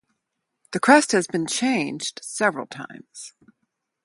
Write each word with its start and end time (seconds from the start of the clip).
The 0.71 0.79
crest 0.79 1.11
has 1.11 1.27
been 1.27 1.45
changed 1.45 2.21
several 2.23 2.65
times. 2.65 3.33